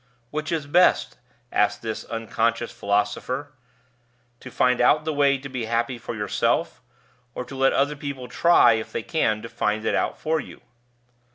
[0.31, 1.19] "Which is best,"
[1.51, 3.51] asked this unconscious philosopher,
[4.39, 6.81] "to find out the way to be happy for yourself,
[7.35, 10.61] or to let other people try if they can find it out for you?"